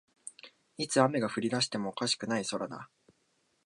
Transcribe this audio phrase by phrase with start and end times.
[0.79, 2.89] いつ雨が降りだしてもおかしくない空だ